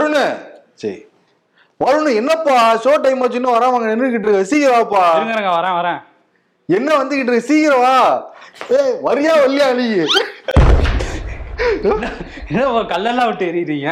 [0.00, 0.36] வருண்.
[0.74, 1.06] சரி.
[1.80, 4.44] வருண் என்னப்பா show time ஆச்சு இன்னும் வராம அங்க நின்றுகிட்டு இருக்க?
[4.44, 5.04] சீக்கிரம் வாப்பா.
[5.16, 6.00] இருங்க வரேன் வரேன்.
[6.68, 7.48] என்ன வந்துகிட்டு இருக்கு?
[7.48, 7.96] சீக்கிரம் வா.
[8.76, 9.86] ஏய் வரியா வரலையா நீ?
[12.48, 13.90] என்ன கல்லெல்லாம் விட்டு எறியறீங்க?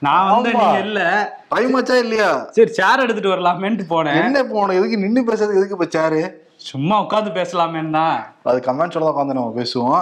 [0.00, 0.50] நான் வந்து.
[0.52, 1.00] நீங்க இல்ல.
[1.48, 2.28] டைம் ஆச்சா இல்லையா?
[2.50, 4.18] சரி சேர் எடுத்துட்டு வரலாமேன்ட்டு போனேன்.
[4.24, 6.20] என்ன போன எதுக்கு நின்னு பேசுறதுக்கு எதுக்கு இப்ப சேரு
[6.60, 8.16] சும்மா உட்காந்து பேசலாமேன்னு தான்.
[8.50, 10.00] அது கமெண்ட்ஸோட தான் உட்காந்து நம்ம பேசுவோம்.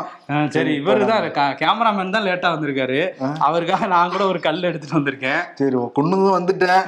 [0.55, 3.00] சரி இவரு தான் கேமராமேன் தான் லேட்டா வந்திருக்காரு.
[3.46, 5.42] அவருக்காக நான் கூட ஒரு கல் எடுத்துட்டு வந்திருக்கேன்.
[5.61, 6.87] சரி கொண்டு வந்து வந்துட்டேன்.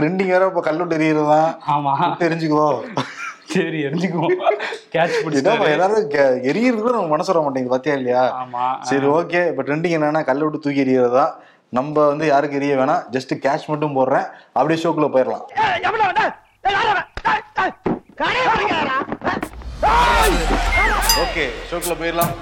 [0.00, 1.94] ட்ரெண்டிங் வேற இப்ப கல்லு எறியறதுதான் ஆமா.
[2.24, 2.66] தெரிஞ்சுக்கோ.
[3.54, 4.36] சரி எரிஞ்சுக்குவோம்
[4.94, 6.06] கேட்ச் ஏதோ பிடிச்சிட்டாரு எல்லாரும்
[6.52, 8.24] எரியறது நம்ம மனசு வர மாட்டேங்குது பாத்தியா இல்லையா?
[8.42, 8.64] ஆமா.
[8.90, 11.26] சரி ஓகே இப்ப ட்ரெண்டிங் என்னன்னா கல்ல விட்டு தூக்கி எறியறதா?
[11.78, 14.26] நம்ம வந்து யாருக்கு எரிய வேணாம் ஜஸ்ட் கேஷ் மட்டும் போடுறேன்.
[14.58, 15.44] அப்படியே ஷோக்குள்ள போயிடலாம்.
[21.16, 22.34] ஓகே ஷோக்குள்ள போயிடலாம்.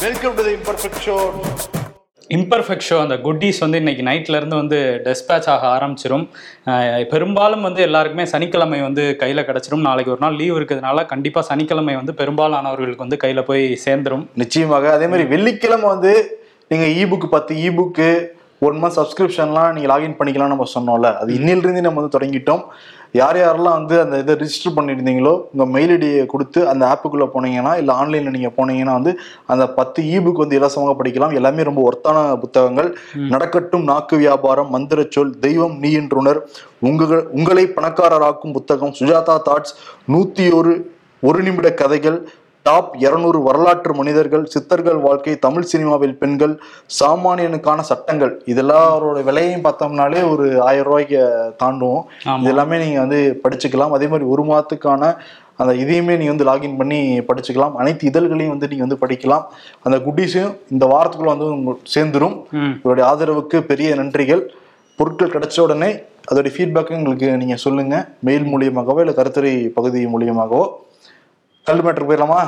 [0.00, 1.30] Welcome to the imperfect show
[2.28, 6.28] imperfect show அந்த குட்டீஸ் வந்து இன்னைக்கு நைட்ல இருந்து வந்து டெஸ்பேச் ஆக ஆரம்பிச்சிரும்.
[6.66, 9.80] அஹ் பெரும்பாலும் வந்து எல்லாருக்குமே சனிக்கிழமை வந்து கையில கிடைச்சிரும்.
[9.80, 14.26] நாளைக்கு ஒரு நாள் லீவ் இருக்கிறதுனால கண்டிப்பா சனிக்கிழமை வந்து பெரும்பாலானவர்களுக்கு வந்து கையில போய் சேர்ந்துரும்.
[14.34, 14.92] நிச்சயமாக.
[14.92, 18.26] அதே மாதிரி வெள்ளிக்கிழமை வந்து நீங்க இபுக் பத்து இபுக்கு
[18.60, 21.14] ஒன் மந்த் சப்ஸ்கிரிப்ஷன்லாம் நீங்க லாகின் பண்ணிக்கலாம் நம்ம சொன்னோம்ல.
[21.14, 22.62] அது இன்னிலிருந்து நம்ம வந்து தொடங்கிட்டோம்.
[23.14, 27.94] யார் யாரெல்லாம் வந்து அந்த இதை ரிஜிஸ்டர் பண்ணியிருந்தீங்களோ உங்க மெயில் ஐடியை கொடுத்து அந்த ஆப்புக்குள்ள போனீங்கன்னா இல்லை
[28.00, 29.12] ஆன்லைன்ல நீங்க போனீங்கன்னா வந்து
[29.46, 31.34] அந்த பத்து இபுக் வந்து இலவசமாக படிக்கலாம்.
[31.40, 32.88] எல்லாமே ரொம்ப ஒர்த்தான புத்தகங்கள்.
[33.34, 36.40] நடக்கட்டும் நாக்கு வியாபாரம் மந்திர சொல் தெய்வம் நீ என்றுணர்
[36.90, 39.74] உங்கள் உங்களை பணக்காரராக்கும் புத்தகம் சுஜாதா தாட்ஸ்
[40.14, 40.72] நூத்தி ஒரு
[41.22, 42.16] ஒரு நிமிட கதைகள்
[42.62, 46.60] டாப் 200 வரலாற்று மனிதர்கள் சித்தர்கள் வாழ்க்கை தமிழ் சினிமாவில் பெண்கள்
[47.00, 48.42] சாமானியனுக்கான சட்டங்கள்.
[48.46, 51.20] இதெல்லாரோட விலையையும் பார்த்தோம்னாலே ஒரு ஆயிரம் ரூபாய்க்கு
[51.62, 52.02] தாண்டுவோம்.
[52.40, 53.90] இது எல்லாமே நீங்க வந்து படிச்சுக்கலாம்.
[53.90, 55.16] அதே மாதிரி ஒரு மாதத்துக்கான
[55.56, 57.72] அந்த இதையுமே நீங்க வந்து லாகின் பண்ணி படிச்சுக்கலாம்.
[57.72, 59.44] அனைத்து இதழ்களையும் வந்து நீங்க வந்து படிக்கலாம்.
[59.82, 62.42] அந்த குட்டீஸையும் இந்த வாரத்துக்குள்ள வந்து உங்களுக்கு சேர்ந்துரும்.
[62.50, 62.78] ம்.
[62.82, 64.42] உங்களுடைய ஆதரவுக்கு பெரிய நன்றிகள்.
[64.94, 65.92] பொருட்கள் கிடைச்ச உடனே
[66.30, 68.08] அதோடைய ஃபீட்பேக்கு எங்களுக்கு நீங்க சொல்லுங்க.
[68.20, 70.68] மெயில் மூலியமாகவோ இல்லை கருத்துரை பகுதி மூலியமாகவோ.
[71.68, 72.42] கல் மேட்டருக்கு போயிடலாமா?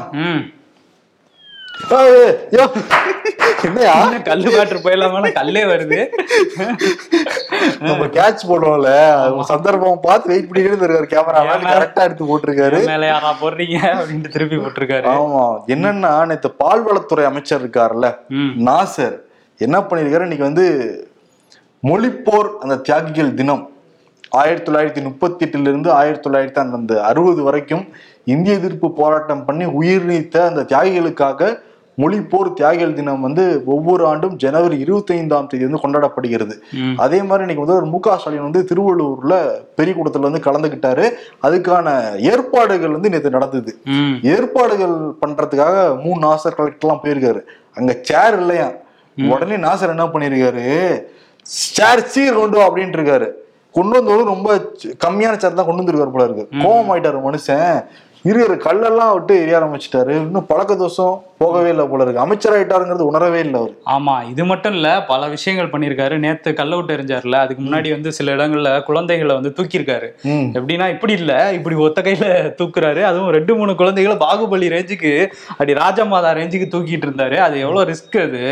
[3.67, 3.93] என்னையா?
[4.05, 5.99] என்ன கல்லு பேட்டர் போயிடலாமா கல்லே வருது.
[7.87, 8.91] நம்ம கேட்ச் போடுவோம்ல.
[9.51, 11.43] சந்தர்ப்பம் பார்த்து வெயிட் பண்ணிக்கிட்டு இருக்காரு கேமரா
[11.75, 12.81] கரெக்டா எடுத்து போட்டிருக்காரு.
[12.93, 15.09] மேல யாரா போடுறீங்க அப்படின்ட்டு திருப்பி போட்டிருக்காரு.
[15.19, 15.45] ஆமா.
[15.75, 18.11] என்னன்னா நேத்து பால்வளத்துறை அமைச்சர் இருக்காருல்ல.
[18.71, 19.17] நாசர்
[19.67, 20.67] என்ன பண்ணிருக்காரு இன்னைக்கு வந்து
[21.91, 23.65] மொழிப்போர் அந்த தியாகிகள் தினம்.
[24.43, 27.85] ஆயிரத்தி தொள்ளாயிரத்தி முப்பத்தி எட்டுல இருந்து ஆயிரத்தி தொள்ளாயிரத்தி அந்த அறுபது வரைக்கும்
[28.33, 31.53] இந்திய எதிர்ப்பு போராட்டம் பண்ணி உயிர் நீத்த அந்த தியாகிகளுக்காக
[32.03, 33.43] மொழிப்போர் தியாகிகள் தினம் வந்து
[33.75, 36.55] ஒவ்வொரு ஆண்டும் ஜனவரி இருபத்தி ஐந்தாம் தேதி வந்து கொண்டாடப்படுகிறது.
[37.05, 39.35] அதே மாதிரி இன்னைக்கு வந்து மு க ஸ்டாலின் வந்து திருவள்ளூர்ல
[39.79, 41.05] பெரியகுடத்துல வந்து கலந்துக்கிட்டாரு
[41.47, 41.87] அதுக்கான
[42.31, 43.73] ஏற்பாடுகள் வந்து நேற்று நடந்தது.
[44.35, 47.43] ஏற்பாடுகள் பண்றதுக்காக மூணு நாசர் கலெக்டர்லாம் போயிருக்காரு.
[47.79, 48.69] அங்க சேர் இல்லையா?
[49.17, 50.67] உடனே நாசர் என்ன பண்ணிருக்காரு?
[51.47, 53.29] சேர் சீர் கொண்டு வா அப்படின்ட்டு இருக்காரு.
[53.77, 54.51] கொண்டு வந்தவரும் ரொம்ப
[55.07, 56.47] கம்மியான சேர் தான் கொண்டு வந்திருக்காரு போல இருக்கு.
[56.65, 57.79] கோவம் ஆயிட்டாரு மனுஷன்.
[58.25, 60.15] இருக்கிற கல்லெல்லாம் விட்டு எரிய ஆரம்பிச்சிட்டாரு.
[60.27, 61.15] இன்னும் பழக்க தோஷம்
[61.45, 62.23] போகவே இல்லை போல இருக்கு.
[62.25, 63.73] அமைச்சர் ஆயிட்டாருங்கிறது உணரவே இல்லை அவரு.
[63.95, 66.19] ஆமா இது மட்டும் இல்ல பல விஷயங்கள் பண்ணியிருக்காரு.
[66.19, 70.09] நேத்து கல்ல விட்டு எறிஞ்சாருல அதுக்கு முன்னாடி வந்து சில இடங்கள்ல குழந்தைகளை வந்து தூக்கியிருக்காரு.
[70.59, 72.27] எப்படின்னா இப்படி இல்ல இப்படி ஒத்த கையில
[72.61, 73.03] தூக்குறாரு.
[73.03, 75.13] அதுவும் ரெண்டு மூணு குழந்தைகளை பாகுபலி ரேஞ்சுக்கு
[75.49, 77.39] அப்படி ராஜமாதா ரேஞ்சுக்கு தூக்கிட்டு இருந்தாரு.
[77.47, 78.43] அது எவ்வளவு ரிஸ்க் அது.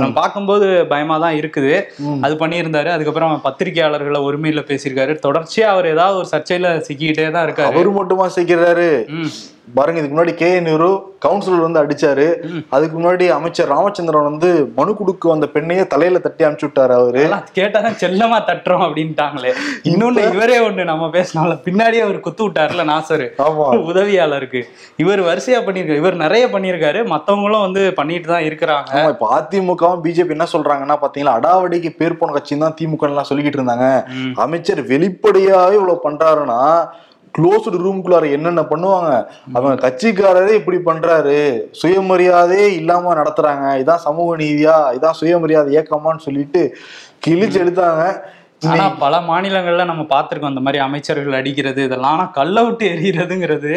[0.00, 1.74] நம்ம பார்க்கும்போது பயமா தான் இருக்குது.
[2.20, 2.90] அது பண்ணியிருந்தாரு.
[2.96, 5.14] அதுக்கப்புறம் பத்திரிகையாளர்களை ஒருமையில பேசியிருக்காரு.
[5.26, 7.72] தொடர்ச்சியா அவர் ஏதாவது ஒரு சர்ச்சையில சிக்கிக்கிட்டே தான் இருக்காரு.
[7.74, 8.88] அவரு மட்டுமா சேர்க்கிறாரு
[9.18, 9.32] ம்.
[9.68, 10.48] பாருங்க இதுக்கு முன்னாடி கே.
[10.60, 10.88] நேரு
[11.24, 12.24] கவுன்சிலர் வந்து அடிச்சாரு.
[12.74, 14.48] அதுக்கு முன்னாடி அமைச்சர் ராமச்சந்திரன் வந்து
[14.78, 17.22] மனு கொடுக்க வந்த பெண்ணையே தலையில தட்டி அனுப்பிச்சு விட்டாரு அவரு
[17.58, 19.52] கேட்டாதான் செல்லமா தட்டுறோம் அப்படின்ட்டாங்களே.
[19.90, 23.28] இன்னொன்னு இவரே ஒண்ணு நம்ம பேசினால பின்னாடியே அவர் குத்து விட்டாருல நாசரு.
[23.92, 24.62] உதவியாளருக்கு.
[25.04, 26.02] இவர் வரிசையா பண்ணியிருக்காரு.
[26.02, 27.02] இவர் நிறைய பண்ணியிருக்காரு.
[27.14, 29.08] மத்தவங்களும் வந்து பண்ணிட்டு தான் இருக்கிறாங்க.
[29.14, 33.88] இப்ப அதிமுகவும் பிஜேபி என்ன சொல்றாங்கன்னா பாத்தீங்களா அடாவடிக்கு பேர் போன கட்சின்னு தான் திமுக எல்லாம் சொல்லிக்கிட்டு இருந்தாங்க.
[34.46, 36.60] அமைச்சர் வெளிப்படையாவே இவ்வளவு பண்றாருன்னா
[37.38, 39.26] க்ளோஸ்டு ரூம்குள்ளார என்னென்ன பண்ணுவாங்க?
[39.52, 41.60] அவங்க கட்சிக்காரரே இப்படி பண்றாரு.
[41.82, 43.66] சுயமரியாதையே இல்லாம நடத்துறாங்க.
[43.82, 44.76] இதான் சமூக நீதியா?
[44.98, 46.76] இதான் சுயமரியாதை இயக்கமான்னு சொல்லிட்டு
[47.26, 48.22] கிழிச்சு எடுத்தாங்க.
[48.64, 52.14] ஆனா பல மாநிலங்கள்ல நம்ம பார்த்திருக்கோம் அந்த மாதிரி அமைச்சர்கள் அடிக்கிறது இதெல்லாம்.
[52.14, 53.72] ஆனா கல்ல விட்டு எறிகிறதுங்கிறது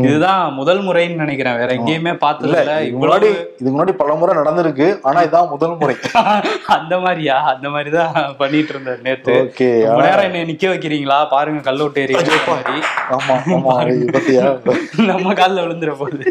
[0.00, 1.58] இதுதான் முதல் முறைன்னு நினைக்கிறேன்.
[1.60, 5.96] வேற எங்கேயுமே பார்த்தது இல்ல முன்னாடி இதுக்கு முன்னாடி பல முறை நடந்திருக்கு ஆனா இதான் முதல் முறை.
[6.76, 7.36] அந்த மாதிரியா?
[7.52, 9.34] அந்த மாதிரிதான் பண்ணிட்டு இருந்தார் நேத்து.
[9.42, 9.68] ஓகே
[10.00, 11.18] நேரம் என்ன நிக்க வைக்கிறீங்களா?
[11.34, 12.04] பாருங்க கல்ல விட்டு
[12.48, 12.76] மாதிரி
[13.16, 14.44] ஆமா ஆமா இது பத்தியா?
[15.10, 16.24] நம்ம கால்ல விழுந்துற போகுது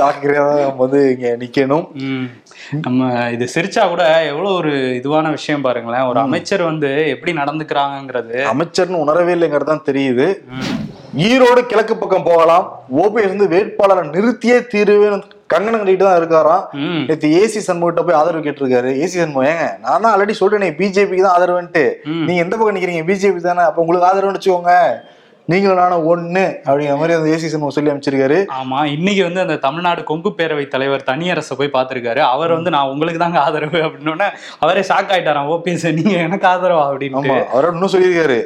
[0.00, 1.86] ஜாக்கிரதையா தான் நம்ம வந்து இங்க நிக்கணும்.
[2.84, 3.00] நம்ம
[3.34, 6.06] இது சிரிச்சா கூட எவ்வளவு ஒரு இதுவான விஷயம் பாருங்களேன்.
[6.10, 10.26] ஒரு அமைச்சர் வந்து எப்படி நடந்துக்கிறாங்கங்கிறது அமைச்சர்னு உணரவே இல்லைங்கிறது தான் தெரியுது.
[11.26, 12.64] ஈரோடு கிழக்கு பக்கம் போகலாம்.
[13.02, 16.64] ஓபிஎஸ் வந்து வேட்பாளரை நிறுத்தியே தீருவேன்னு கங்கணம் கட்டிட்டு தான் இருக்காராம்.
[17.08, 18.90] நேத்து ஏசி சண்முகிட்ட போய் ஆதரவு கேட்டிருக்காரு.
[19.02, 21.84] ஏசி சண்முகம் ஏங்க நான் தான் ஆல்ரெடி சொல்றேன் பிஜேபிக்கு தான் ஆதரவுன்ட்டு.
[22.26, 23.04] நீங்க எந்த பக்கம் நிக்கிறீங்க?
[23.10, 23.64] பிஜேபி தானே.
[23.68, 24.74] அப்ப உங்களுக்கு ஆதரவுன்னு வச்சுக்கோங்க.
[25.50, 30.00] நீங்களும் நானும் ஒண்ணு அப்படிங்கிற மாதிரி அந்த ஏசி சண்முகம் சொல்லி அமைச்சிருக்காரு ஆமா இன்னைக்கு வந்து அந்த தமிழ்நாடு
[30.08, 32.20] கொங்கு பேரவை தலைவர் தனியரசை போய் பார்த்திருக்காரு.
[32.34, 34.28] அவர் வந்து நான் உங்களுக்கு தாங்க ஆதரவு அப்படின்னு
[34.58, 38.38] அவரே ஷாக் ஆயிட்டாராம் ஓபிஎஸ் நீங்க எனக்கு ஆதரவா அப்படின்னு அவரோட இன்னும் சொல்லியிருக்காரு.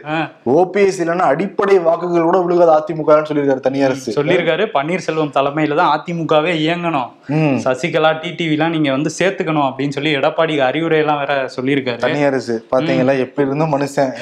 [0.58, 4.17] ஓபிஎஸ் இல்லைன்னா அடிப்படை வாக்குகள் கூட விழுகாது அதிமுகன்னு சொல்லியிருக்காரு தனியரசு.
[4.20, 4.67] சொல்லியிருக்காரு.
[4.76, 7.11] பன்னீர்செல்வம் தலைமையில தான் அதிமுகவே இயங்கணும்.
[7.67, 12.02] சசிகலா டிடிவி எல்லாம் நீங்க வந்து சேர்த்துக்கணும் அப்படின்னு சொல்லி எடப்பாடி அறிவுரை எல்லாம் வேற சொல்லியிருக்காரு.
[12.06, 13.17] தனியரசு பாத்தீங்களா?
[13.26, 14.12] எப்படி இருந்தும் மனுஷன்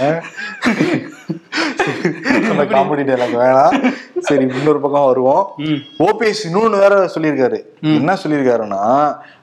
[2.75, 3.75] காமெடி டைலாக் வேணாம்.
[4.21, 5.45] சரி இன்னொரு பக்கம் வருவோம்.
[5.99, 7.61] ஓபிஎஸ் இன்னொன்னு வேற சொல்லியிருக்காரு.
[7.81, 8.85] என்ன சொல்லியிருக்காருன்னா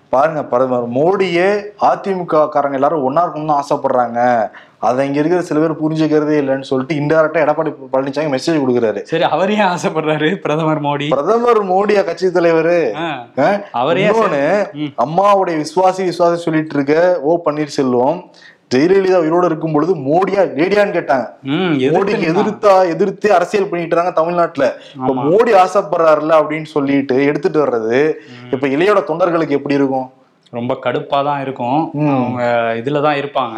[0.09, 1.47] பாருங்க பிரதமர் மோடியே
[1.81, 4.49] அதிமுக காரங்க எல்லாரும் ஒன்னா இருக்கணும்னு ஆசைப்படுறாங்க.
[4.79, 9.01] அதை இங்க இருக்கிற சில பேர் புரிஞ்சுக்கிறதே இல்லைன்னு சொல்லிட்டு இன்டெரக்டா எடப்பாடி பழனிசாமி மெசேஜ் கொடுக்குறாரு.
[9.01, 11.07] சரி அவர் ஆசைப்படுறாரு பிரதமர் மோடி?
[11.09, 12.79] பிரதமர் மோடியா கட்சி தலைவரு?
[13.71, 14.05] அவரே.
[15.05, 18.19] அம்மாவுடைய விசுவாசி விசுவாசி சொல்லிட்டு இருக்க ஓ பன்னீர்செல்வம்
[18.71, 21.25] ஜெயலலிதா உயிரோட இருக்கும் பொழுது மோடியா லேடியான்னு கேட்டாங்க.
[21.95, 24.67] மோடிக்கு எதிர்த்து எதிர்த்தா அரசியல் பண்ணிட்டு இருக்காங்க தமிழ்நாட்டுல.
[24.97, 25.13] இப்ப.
[25.27, 27.99] மோடி ஆசைப்படுறாருல அப்படின்னு சொல்லிட்டு எடுத்துட்டு வர்றது
[28.55, 30.07] இப்ப இளையோட தொண்டர்களுக்கு எப்படி இருக்கும்?
[30.53, 31.79] ரொம்ப கடுப்பா தான் இருக்கும்.
[32.17, 32.41] அவங்க
[32.81, 33.57] இதுல தான் இருப்பாங்க.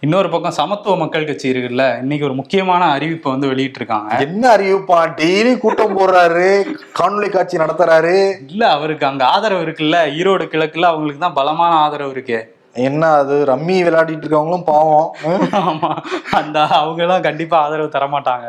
[0.00, 4.98] இன்னொரு பக்கம் சமத்துவ மக்கள் கட்சி இருக்குல்ல இன்னைக்கு ஒரு முக்கியமான அறிவிப்பை வந்து வெளியிட்டு இருக்காங்க என்ன அறிவிப்பா?
[5.20, 6.50] டெய்லி கூட்டம் போடுறாரு
[6.98, 8.14] காணொலி காட்சி நடத்துறாரு.
[8.52, 12.38] இல்ல அவருக்கு அங்க ஆதரவு இருக்குல்ல ஈரோடு கிழக்குல அவங்களுக்கு தான் பலமான ஆதரவு இருக்கு.
[12.80, 13.36] என்ன அது?
[13.44, 15.06] ரம்மி விளையாடிட்டு இருக்கவங்களும் பாவம்.
[15.62, 15.90] ஆமா.
[16.38, 18.46] அந்த அவங்க எல்லாம் கண்டிப்பா ஆதரவு தர மாட்டாங்க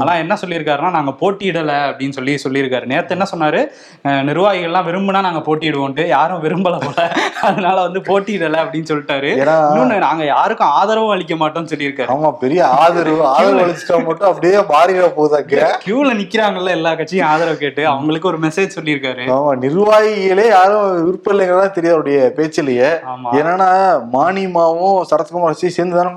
[0.00, 2.86] ஆனா என்ன சொல்லியிருக்காருன்னா நாங்க போட்டியிடல அப்படின்னு சொல்லி சொல்லியிருக்காரு.
[2.86, 3.60] நேத்து என்ன சொன்னாரு?
[4.04, 6.98] அஹ், நிர்வாகிகள்லாம் விரும்புனா நாங்க போட்டியிடுவோம்ட்டு யாரும் விரும்பல போல.
[7.42, 9.30] அதனால வந்து போட்டியிடல அப்படின்னு சொல்லிட்டாரு.
[9.40, 12.10] இன்னொன்னு நாங்க யாருக்கும் ஆதரவும் அளிக்க மாட்டோம்னு சொல்லியிருக்காரு.
[12.14, 13.22] ஆமா பெரிய ஆதரவு.
[13.34, 14.84] ஆதரவு அளிச்சிட்டா மட்டும் அப்படியே மாறிட
[15.16, 17.82] போதாக்க கியூல நிக்கிறாங்கல்ல எல்லா கட்சியும் ஆதரவு கேட்டு.
[17.88, 19.24] அவங்களுக்கு ஒரு மெசேஜ் சொல்லியிருக்காரு.
[19.34, 22.90] ஆமா நிர்வாகிகளே யாரும் விருப்பம் இல்லைங்கிறதா தெரியும் அவருடைய பேச்சிலேயே.
[23.38, 23.65] என்னன்னா
[24.12, 26.12] மானிமாவும் சரத்குமார் வச்சு சேர்ந்து தானே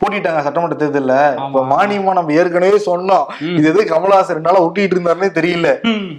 [0.00, 1.14] போட்டிட்டாங்க சட்டமன்ற தேர்தல்ல.
[1.46, 3.26] இப்ப மானியமா நம்ம ஏற்கனவே சொன்னோம்.
[3.58, 5.68] இது எது கமலஹாசன் ரெண்டு நாளா ஒட்டிட்டு இருந்தாருன்னே தெரியல.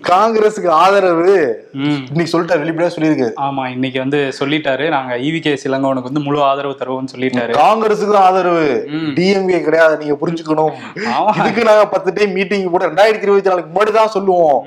[0.09, 1.35] காங்கிரஸுக்கு ஆதரவு.
[2.11, 3.29] இன்னைக்கு சொல்லிட்டாரு வெளிப்படையா சொல்லியிருக்கு.
[3.47, 4.85] ஆமா இன்னைக்கு வந்து சொல்லிட்டாரு.
[4.95, 7.53] நாங்க ஈவி கே சிலங்கோனுக்கு வந்து முழு ஆதரவு தருவோம்னு சொல்லிட்டாரு.
[7.61, 8.67] காங்கிரஸுக்கு ஆதரவு.
[9.17, 10.73] டிஎம்கே கிடையாது நீங்க புரிஞ்சுக்கணும்.
[11.39, 14.59] இதுக்கு நாங்க பத்து டைம் மீட்டிங் போட்டு ரெண்டாயிரத்தி இருபத்தி நாலுக்கு முன்னாடி தான் சொல்லுவோம்.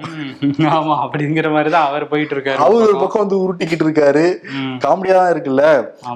[0.76, 2.60] ஆமா அப்படிங்கிற மாதிரி தான் அவர் போயிட்டு இருக்காரு.
[2.66, 4.24] அவரு ஒரு பக்கம் வந்து உருட்டிக்கிட்டு இருக்காரு.
[4.84, 5.64] காமெடியா தான் இருக்குல்ல.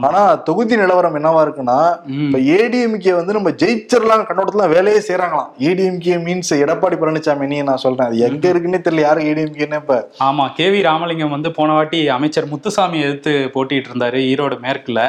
[0.06, 1.79] ஆனா தொகுதி நிலவரம் என்னவா இருக்குன்னா.
[2.26, 2.38] இப்ப
[2.85, 8.07] ஏடிஎம்கே வந்து நம்ம ஜெயிச்சிடலாம் கண்ணோட்டத்துல வேலையே செய்யறாங்களாம் ஏடிஎம்கே மீன்ஸ் எடப்பாடி பழனிசாமி நீ நான் சொல்றேன்.
[8.09, 9.05] அது எங்க இருக்குன்னே தெரியல.
[9.07, 9.97] யாரு ஏடிஎம்கேன்னு இப்ப?
[10.27, 15.01] ஆமா கே வி ராமலிங்கம் வந்து போன வாட்டி அமைச்சர் முத்துசாமி எதிர்த்து போட்டிட்டு இருந்தாரு ஈரோடு மேற்குல.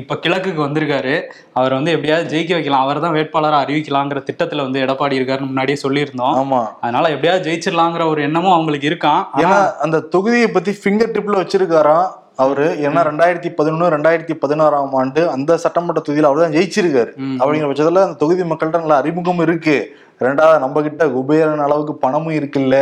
[0.00, 1.14] இப்ப கிழக்குக்கு வந்திருக்காரு.
[1.52, 2.84] அவர் வந்து எப்படியாவது ஜெயிக்க வைக்கலாம்.
[2.86, 6.36] அவர் தான் வேட்பாளரா அறிவிக்கலாங்கிற திட்டத்துல வந்து எடப்பாடி இருக்காருன்னு முன்னாடியே சொல்லியிருந்தோம்.
[6.42, 6.62] ஆமா.
[6.80, 12.08] அதனால எப்படியாவது ஜெயிச்சிடலாங்கிற ஒரு எண்ணமும் அவங்களுக்கு இருக்கான் ஏன்னா அந்த தொகுதியை பத்தி ஃபிங்கர் டிப்ல வச்சிருக்காராம்.
[12.38, 17.12] அவரு ஏன்னா ரெண்டாயிரத்தி பதினொன்னு ரெண்டாயிரத்தி பதினாறாம் ஆண்டு அந்த சட்டமன்ற தொகுதியில அவர் தான் ஜெயிச்சிருக்காரு.
[17.40, 19.76] அப்படிங்கிற பட்சத்துல அந்த தொகுதி மக்கள்கிட்ட நல்ல அறிமுகம் இருக்கு.
[20.20, 22.76] ரெண்டாவது நம்ம கிட்ட குபேரன் அளவுக்கு பணமும் இருக்குல்ல.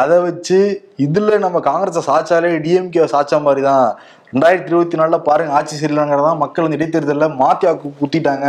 [0.00, 0.58] அதை வச்சு
[1.06, 3.86] இதுல நம்ம காங்கிரஸை சாச்சாலே டிஎம்கே சாச்சா மாதிரி தான்
[4.34, 7.66] ரெண்டாயிரத்தி இருபத்தி நாலுல பாருங்க ஆட்சி சரியில்லைங்கிறதா மக்கள் வந்து இடைத்தேர்தல்ல மாத்தி
[8.00, 8.46] குத்திட்டாங்க.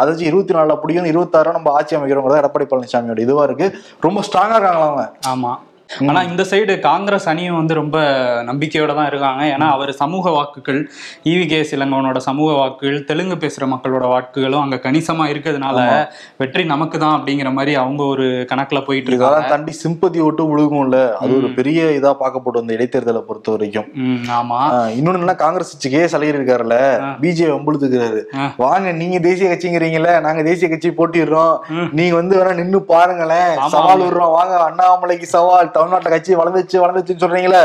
[0.00, 3.68] அதை வச்சு இருபத்தி நாலுல பிடிக்கும் இருபத்தாறு நம்ம ஆட்சி அமைக்கிறோங்கிறதா எடப்பாடி பழனிசாமியோட இதுவா இருக்கு.
[4.06, 5.06] ரொம்ப ஸ்ட்ராங்கா இருக்காங்களா அவங்க.
[5.34, 5.54] ஆமா.
[5.90, 7.98] ஆனா இந்த சைடு காங்கிரஸ் அணியும் வந்து ரொம்ப
[8.48, 9.42] நம்பிக்கையோட தான் இருக்காங்க.
[9.54, 10.80] ஏன்னா அவர் சமூக வாக்குகள்
[11.30, 15.78] ஈவி கே சிலங்கவனோட சமூக வாக்குகள் தெலுங்கு பேசுற மக்களோட வாக்குகளும் அங்க கணிசமா இருக்கிறதுனால
[16.42, 19.48] வெற்றி நமக்கு தான் அப்படிங்கிற மாதிரி அவங்க ஒரு கணக்குல போயிட்டு இருக்காங்க.
[19.52, 23.88] தாண்டி சிம்பதி ஓட்டு விழுகும்ல அது ஒரு பெரிய இதா பார்க்கப்படும் இந்த இடைத்தேர்தலை பொறுத்த வரைக்கும்.
[24.38, 24.60] ஆமா.
[24.98, 26.78] இன்னொன்னு என்ன காங்கிரஸ் கே சலையர் இருக்காருல்ல
[27.24, 28.22] பிஜே வம்புழுத்துக்கிறாரு.
[28.64, 31.56] வாங்க நீங்க தேசிய கட்சிங்கிறீங்கல்ல நாங்க தேசிய கட்சி போட்டிடுறோம்.
[32.00, 33.52] நீங்க வந்து வேணா நின்னு பாருங்களேன்.
[33.76, 34.34] சவால் விடுறோம்.
[34.38, 37.62] வாங்க அண்ணாமலைக்கு சவால் தமிழ்நாட்டுல கட்சி வளர்ந்துச்சு வளர்ந்துச்சுன்னு சொல்றீங்களே?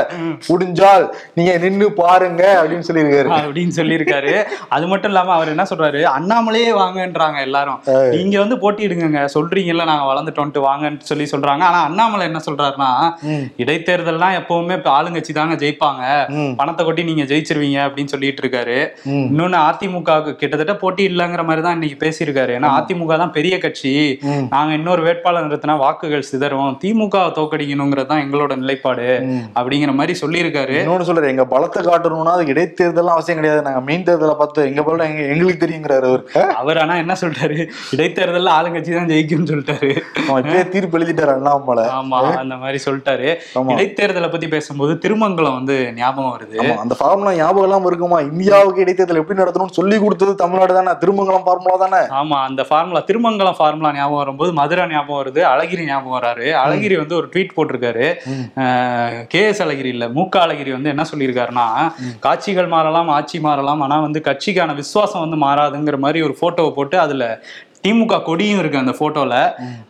[0.50, 3.30] முடிஞ்சால் நீங்க நின்னு பாருங்க அப்படின்னு சொல்லியிருக்காரு.
[3.46, 4.34] அப்படின்னு சொல்லியிருக்காரு.
[4.70, 6.02] அது மட்டும் இல்லாம அவர் என்ன சொல்றாரு?
[6.16, 7.80] அண்ணாமலையே வாங்கன்றாங்க எல்லாரும்.
[8.16, 9.00] நீங்க வந்து போட்டியிடுங்க
[9.36, 11.64] சொல்றீங்கல்ல நாங்க வளர்ந்துட்டோம்ட்டு வாங்கன்னு சொல்லி சொல்றாங்க.
[11.70, 12.90] ஆனா அண்ணாமலை என்ன சொல்றாருன்னா
[13.32, 13.46] ம்.
[13.64, 16.04] இடைத்தேர்தல்னா எப்பவுமே ஆளுங்கட்சி தாங்க ஜெயிப்பாங்க.
[16.60, 18.78] பணத்தை கொட்டி நீங்க ஜெயிச்சிருவீங்க அப்படின்னு சொல்லிட்டு இருக்காரு.
[19.28, 20.10] இன்னொன்னு அதிமுக
[20.42, 22.52] கிட்டத்தட்ட போட்டி இல்லைங்கிற மாதிரி தான் இன்னைக்கு பேசியிருக்காரு.
[22.58, 23.94] ஏன்னா அதிமுக தான் பெரிய கட்சி.
[24.54, 26.72] நாங்க இன்னொரு வேட்பாளர் நிறுத்தினா வாக்குகள் சிதறும்.
[26.84, 27.18] திமுக
[28.02, 29.06] தோக்கடிக்கணுங்கிறது தான் எங்களோட நிலைப்பாடு.
[29.60, 30.76] அப்படிங்கிற மாதிரி சொல்லியிருக்காரு.
[30.82, 33.62] இன்னொன்னு சொல்றாரு எங்க பலத்தை காட்டணும்னா அதுக்கு இடைத்தேர்தல் அவசியம் கிடையாது.
[33.68, 36.24] நாங்க மெயின் தேர்தலை பார்த்து எங்க பலம் எங்க எங்களுக்கு தெரியுங்கிறாரு அவர்.
[36.62, 37.58] அவர் ஆனா என்ன சொல்லிட்டாரு
[37.96, 39.90] இடைத்தேர்தல்ல ஆளுங்கட்சி தான் ஜெயிக்கும்னு சொல்லிட்டாரு.
[40.76, 43.30] தீர்ப்பு எழுதிட்டாரு அண்ணாமலை ஆமா அந்த மாதிரி சொல்லிட்டாரு.
[43.76, 46.58] இடைத்தேர்தலை பத்தி பேசும்போது திருமங்கலம் வந்து ஞாபகம் வருது.
[46.84, 48.20] அந்த ஃபார்முலா ஞாபகம் எல்லாம் இருக்குமா?
[48.32, 50.94] இந்தியாவுக்கு இடைத்தேர்தல் எப்படி நடத்தணும்னு சொல்லி கொடுத்தது தமிழ்நாடு தானே?
[51.04, 52.02] திருமங்கலம் ஃபார்முலா தானே?
[52.20, 56.48] ஆமா அந்த ஃபார்முலா திருமங்கலம் ஃபார்முலா ஞாபகம் வரும்போது மதுரை ஞாபகம் வருது அழகிரி ஞாபகம் வராரு.
[56.64, 57.91] அழகிரி வந்து ஒரு ட்வீட் போட்டிருக்காரு.
[57.92, 59.26] சொல்லியிருக்காரு.
[59.28, 61.68] கே எஸ் அழகிரி இல்ல மூக்க அழகிரி வந்து என்ன சொல்லியிருக்காருன்னா
[62.20, 67.44] காட்சிகள் மாறலாம் ஆட்சி மாறலாம் ஆனா வந்து கட்சிக்கான விசுவாசம் வந்து மாறாதுங்கிற மாதிரி ஒரு போட்டோவை போட்டு அதுல
[67.84, 69.36] திமுக கொடியும் இருக்கு அந்த போட்டோல.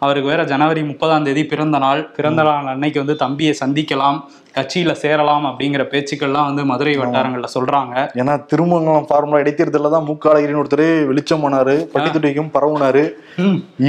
[0.04, 2.02] அவருக்கு வேற ஜனவரி முப்பதாம் தேதி பிறந்த நாள்.
[2.18, 4.20] பிறந்த நாள் அன்னைக்கு வந்து தம்பியை சந்திக்கலாம்
[4.58, 7.94] கட்சியில சேரலாம் அப்படிங்கிற பேச்சுக்கள்லாம் வந்து மதுரை வட்டாரங்கள்ல சொல்றாங்க.
[8.22, 13.04] ஏன்னா திருமங்கலம் ஃபார்முலா இடைத்தேர்தலில் தான் மூக்காளகிரின்னு ஒருத்தர் வெளிச்சம் பண்ணாரு பட்டித்துறைக்கும் பரவுனாரு.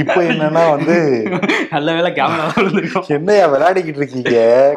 [0.01, 0.95] இப்போ என்னன்னா வந்து
[1.75, 2.45] நல்ல வேலை கேமரா
[3.17, 4.35] என்னையா விளையாடிக்கிட்டு இருக்கீங்க?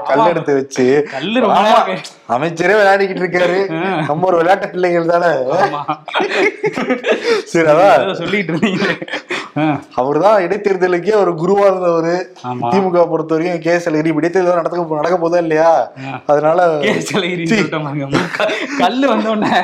[0.09, 0.87] கல் எடுத்து வச்சு.
[1.15, 1.39] கல்லு
[2.35, 3.59] அமைச்சரே விளையாடிக்கிட்டு இருக்காரு.
[4.09, 5.31] நம்ம ஒரு விளையாட்டு பிள்ளைகள் தானே.
[7.53, 8.87] சரி அதான் சொல்லிட்டு இருந்தீங்க
[10.01, 12.17] அவர் தான் இடைத்தேர்தலுக்கே ஒரு குருவா இருந்தவரு.
[12.73, 15.71] திமுக பொறுத்த வரைக்கும் கேஸ் அழகிரி இடைத்தேர்தல் நடக்க நடக்க போதா இல்லையா?
[16.31, 16.59] அதனால
[18.83, 19.55] கல்லு வந்த உடனே.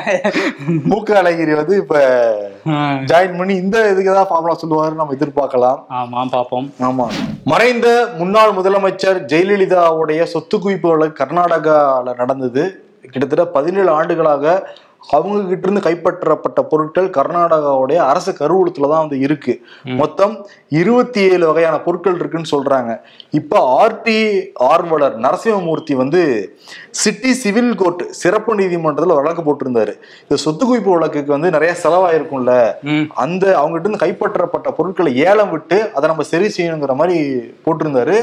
[0.91, 1.95] மூக்க அழகிரி வந்து இப்ப
[3.11, 5.79] ஜாயின் பண்ணி இந்த இதுக்கு தான் ஃபார்முலா சொல்லுவாரு நம்ம எதிர்பார்க்கலாம்.
[5.89, 7.07] ஆமா பாப்போம் ஆமா.
[7.43, 12.63] மறைந்த முன்னாள் முதலமைச்சர் ஜெயலலிதாவுடைய சொத்து குவிப்பு வழக்கு கர்நாடகால நடந்தது.
[13.01, 14.71] கிட்டத்தட்ட பதினேழு ஆண்டுகளாக
[15.15, 19.53] அவங்க கிட்ட இருந்து கைப்பற்றப்பட்ட பொருட்கள் கர்நாடகாவுடைய அரசு கருவூலத்துல தான் வந்து இருக்கு.
[20.01, 20.33] மொத்தம்
[20.79, 22.91] இருபத்தி ஏழு வகையான பொருட்கள் இருக்குன்னு சொல்றாங்க.
[23.39, 24.17] இப்ப ஆர்டி
[24.71, 26.21] ஆர்வலர் நரசிம்மமூர்த்தி வந்து
[27.03, 29.93] சிட்டி சிவில் கோர்ட் சிறப்பு நீதிமன்றத்துல வழக்கு போட்டிருந்தாரு.
[30.23, 32.55] இந்த சொத்து குவிப்பு வழக்குக்கு வந்து நிறைய செலவாயிருக்கும்ல.
[33.23, 37.17] அந்த அவங்ககிட்ட இருந்து கைப்பற்றப்பட்ட பொருட்களை ஏலம் விட்டு அதை நம்ம சரி செய்யணுங்கிற மாதிரி
[37.67, 38.17] போட்டிருந்தாரு.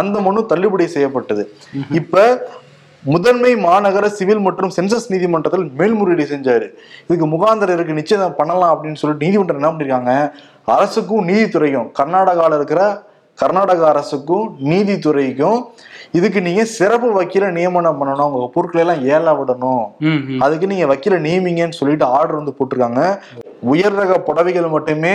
[0.00, 1.44] அந்த மனு தள்ளுபடி செய்யப்பட்டது.
[2.00, 2.26] இப்ப
[3.10, 6.66] முதன்மை மாநகர சிவில் மற்றும் சென்சஸ் நீதிமன்றத்தில் மேல்முறையீடு செஞ்சாரு.
[7.06, 10.12] இதுக்கு முகாந்தரம் இருக்கு நிச்சயம் பண்ணலாம் அப்படின்னு சொல்லிட்டு நீதிமன்றம் என்ன பண்ணிருக்காங்க?
[10.74, 12.82] அரசுக்கும் நீதித்துறைக்கும் கர்நாடகாவில் இருக்கிற
[13.34, 15.58] கர்நாடக அரசுக்கும் நீதித்துறைக்கும்
[16.18, 18.30] இதுக்கு நீங்க சிறப்பு வக்கீல நியமனம் பண்ணணும்.
[18.32, 19.84] உங்க பொருட்களை எல்லாம் ஏல விடணும்.
[20.44, 23.02] அதுக்கு நீங்க வக்கீல நியமிங்கன்னு சொல்லிட்டு ஆர்டர் வந்து போட்டிருக்காங்க.
[23.72, 25.14] உயர் ரக புடவைகள் மட்டுமே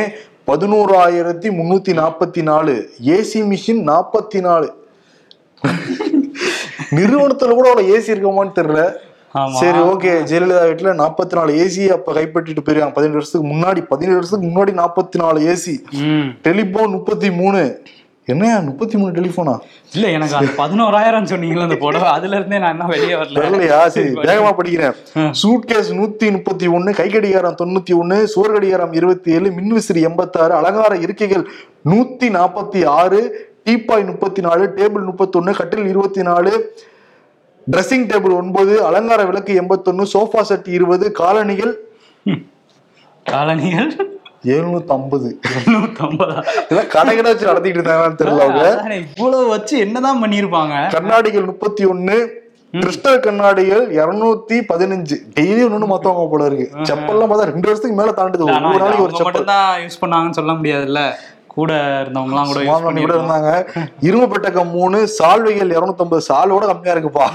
[0.49, 2.75] பதினோராயிரத்தி முன்னூத்தி நாற்பத்தி நாலு
[3.15, 4.69] ஏசி மிஷின் நாற்பத்தி நாலு.
[6.95, 8.83] நிறுவனத்துல கூட அவ்வளவு ஏசி இருக்குமான்னு தெரியல.
[9.61, 12.95] சரி ஓகே ஜெயலலிதா வீட்டுல நாற்பத்தி நாலு ஏசி அப்ப கைப்பற்றிட்டு போயிருக்காங்க.
[12.97, 15.75] பதினேழு வருஷத்துக்கு முன்னாடி பதினேழு வருஷத்துக்கு முன்னாடி நாற்பத்தி நாலு ஏசி.
[16.47, 17.61] டெலிபோன் முப்பத்தி மூணு
[18.27, 19.53] என்னையா முப்பத்தி மூணு டெலிபோனா
[19.95, 22.07] இல்ல எனக்கு அந்த பதினோராயிரம் சொன்னீங்களா அந்த புடவை.
[22.15, 23.37] அதுல இருந்தே நான் என்ன வெளியே வரல.
[23.43, 24.97] வரலையா சரி வேகமா படிக்கிறேன்.
[25.41, 30.55] சூட் கேஸ் நூத்தி முப்பத்தி ஒண்ணு கை கடிகாரம் தொண்ணூத்தி ஒண்ணு சுவர் கடிகாரம் இருபத்தி ஏழு மின்விசிறி எண்பத்தாறு
[30.59, 31.45] அலங்கார இருக்கைகள்
[31.91, 33.21] நூத்தி நாற்பத்தி ஆறு
[33.67, 36.51] டீப்பாய் முப்பத்தி நாலு டேபிள் முப்பத்தொன்னு கட்டில் இருபத்தி நாலு
[37.67, 41.73] ட்ரெஸ்ஸிங் டேபிள் ஒன்பது அலங்கார விளக்கு எண்பத்தொன்னு சோஃபா செட் இருபது காலணிகள்
[43.25, 43.89] காலனிகள்
[44.55, 48.97] எழுநூத்தி ஐம்பது எண்ணூத்தி ஐம்பதா இதெல்லாம் கடை கடை வச்சு நடத்திட்டு இருந்தாங்கன்னு தெரியல அவங்க.
[49.13, 52.17] இவ்வளவு வச்சு என்னதான் பண்ணிருப்பாங்க கண்ணாடிகள் முப்பத்தி ஒண்ணு
[52.73, 55.15] கிறிஸ்டல் கண்ணாடிகள் இருநூத்தி பதினஞ்சு.
[55.37, 56.67] டெய்லி ஒண்ணு மத்தவங்க போல இருக்கு.
[56.89, 58.43] செப்பல்லாம் பார்த்தா ரெண்டு வருஷத்துக்கு மேல தாண்டுது.
[58.43, 59.49] இது நாளைக்கு ஒரு செப்பல்.
[59.53, 61.01] தான் யூஸ் பண்ணாங்கன்னு சொல்ல முடியாதுல்ல.
[61.57, 61.71] கூட
[62.01, 62.61] இருந்தவங்க எல்லாம் கூட
[63.01, 63.51] கூட இருந்தாங்க.
[64.07, 67.27] இரும்பு பெட்டகம் மூணு சால்வைகள் இருநூத்தம்பது சாலோட கம்மியா இருக்குப்பா.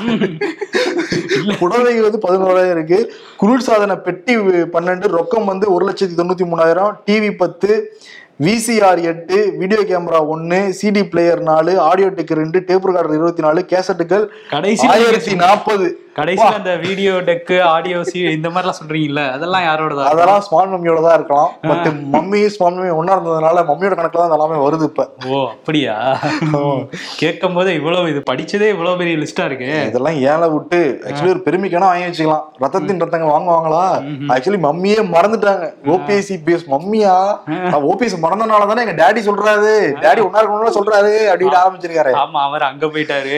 [1.61, 3.01] புடவைகள் வந்து பதினோராயிரம் இருக்கு.
[3.43, 4.35] குளிர்சாதன பெட்டி
[4.75, 6.93] பன்னெண்டு ரொக்கம் வந்து ஒரு லட்சத்தி தொண்ணூத்தி மூணாயிரம்.
[7.09, 7.71] டிவி பத்து
[8.45, 13.61] விசிஆர் எட்டு வீடியோ கேமரா ஒன்னு சிடி பிளேயர் நாலு ஆடியோ டெக் ரெண்டு டேப் ரெக்கார்டர் இருபத்தி நாலு
[13.73, 15.87] கேசட்டுகள் கடைசியில ஆயிரத்தி நாற்பது
[16.19, 20.03] கடைசியில அந்த வீடியோ டெக்கு ஆடியோ சி இந்த மாதிரிலாம் சொல்றீங்கல்ல அதெல்லாம் யாரோடதா?
[20.11, 24.59] அதெல்லாம் ஸ்மால் மம்மியோட தான் இருக்கலாம் பட் மம்மி ஸ்மால் மம்மி ஒன்னா இருந்ததுனால மம்மியோட கணக்குல தான் எல்லாமே
[24.65, 25.05] வருது இப்ப.
[25.31, 25.95] ஓ அப்படியா?
[27.21, 29.71] கேட்கும் போது இவ்வளவு இது படிச்சதே இவ்வளவு பெரிய லிஸ்டா இருக்கு.
[29.91, 32.45] இதெல்லாம் ஏழை விட்டு ஆக்சுவலி ஒரு பெருமைக்கான வாங்கி வச்சுக்கலாம்.
[32.65, 33.85] ரத்தத்தின் ரத்தங்கள் வாங்குவாங்களா?
[34.37, 35.67] ஆக்சுவலி மம்மியே மறந்துட்டாங்க.
[35.95, 37.15] ஓபிஎஸ் சிபிஎஸ் மம்மியா
[37.91, 39.73] ஓபிஎஸ் மறந்தனால தானே எங்க டேடி சொல்றாரு.
[40.05, 41.15] டேடி ஒன்னா இருக்கணும்னு சொல்றாரு.
[41.33, 42.15] அப்படின்னு ஆரம்பிச்சிருக்காரு.
[42.23, 43.37] ஆமா அவர் அங்க போயிட்டாரு.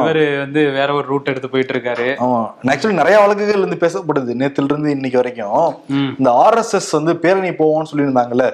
[0.00, 2.08] இவரு வந்து வேற ஒரு ரூட் எடுத்து போயிட்டு இருக்காரு.
[2.62, 4.50] ஆக்சுவலி நிறைய வழக்குகள் இருந்து பேசப்படுது.
[4.50, 5.74] நேத்துல இருந்து இன்னைக்கு வரைக்கும்.
[6.18, 8.52] இந்த ஆர்எஸ்எஸ் வந்து பேரணி போவோம்னு சொல்லியிருந்தாங்கல்ல.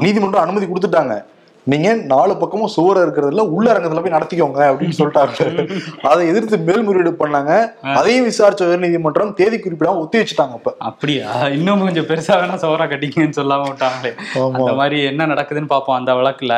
[0.00, 1.24] நீதிமன்றம் அனுமதி கொடுத்துட்டாங்க.
[1.72, 5.64] நீங்க நாலு பக்கமும் சுவர் இருக்கிறதுல உள்ள அரங்கத்துல போய் நடத்திக்கோங்க அப்படின்னு சொல்லிட்டாங்க.
[6.10, 7.52] அதை எதிர்த்து மேல்முறையீடு பண்ணாங்க.
[7.98, 11.30] அதையும் விசாரிச்ச உயர்நீதிமன்றம் தேதி குறிப்பிடாம ஒத்தி வச்சுட்டாங்க இப்ப அப்படியா?
[11.56, 14.12] இன்னும் கொஞ்சம் பெருசா வேணா சோறா கட்டிக்கங்கன்னு சொல்லாம விட்டாங்களே.
[14.58, 16.52] அந்த மாதிரி என்ன நடக்குதுன்னு பார்ப்போம் அந்த வழக்குல.